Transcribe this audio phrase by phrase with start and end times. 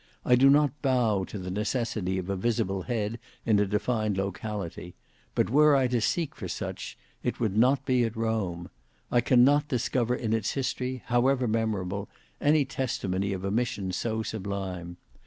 [0.25, 4.95] I do not bow to the necessity of a visible head in a defined locality;
[5.35, 8.71] but were I to seek for such, it would not be at Rome.
[9.11, 12.09] I cannot discover in its history however memorable
[12.41, 14.97] any testimony of a mission so sublime.